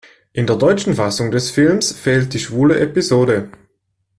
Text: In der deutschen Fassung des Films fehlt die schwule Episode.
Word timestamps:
In 0.33 0.47
der 0.47 0.55
deutschen 0.55 0.95
Fassung 0.95 1.29
des 1.29 1.51
Films 1.51 1.91
fehlt 1.91 2.33
die 2.33 2.39
schwule 2.39 2.79
Episode. 2.79 3.51